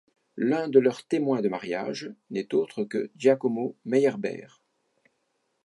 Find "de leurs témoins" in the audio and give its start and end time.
0.67-1.41